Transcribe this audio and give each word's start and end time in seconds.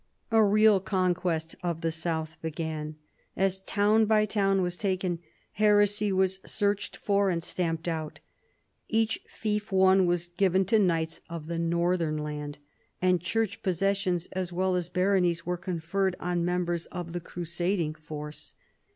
A 0.31 0.43
real 0.43 0.79
conquest 0.79 1.53
of 1.61 1.81
the 1.81 1.91
south 1.91 2.35
began. 2.41 2.95
As 3.37 3.59
town 3.59 4.05
by 4.07 4.25
town 4.25 4.63
was 4.63 4.75
taken, 4.75 5.19
heresy 5.51 6.11
was 6.11 6.39
searched 6.43 6.97
for 6.97 7.29
and 7.29 7.43
stamped 7.43 7.87
out. 7.87 8.19
Each 8.89 9.21
fief 9.29 9.71
won 9.71 10.07
was 10.07 10.25
given 10.29 10.65
to 10.65 10.79
knights 10.79 11.21
of 11.29 11.45
the 11.45 11.59
northern 11.59 12.17
land, 12.17 12.57
and 12.99 13.21
Church 13.21 13.61
possessions 13.61 14.27
as 14.31 14.51
well 14.51 14.73
as 14.75 14.89
baronies 14.89 15.45
were 15.45 15.55
conferred 15.55 16.15
on 16.19 16.43
members 16.43 16.87
of 16.87 17.13
the 17.13 17.19
crusading 17.19 17.93
force. 17.93 18.55